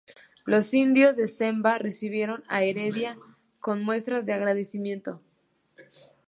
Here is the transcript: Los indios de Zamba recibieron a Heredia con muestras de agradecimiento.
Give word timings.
Los 0.45 0.73
indios 0.73 1.15
de 1.15 1.27
Zamba 1.27 1.77
recibieron 1.77 2.43
a 2.47 2.63
Heredia 2.63 3.19
con 3.59 3.83
muestras 3.85 4.25
de 4.25 4.33
agradecimiento. 4.33 5.21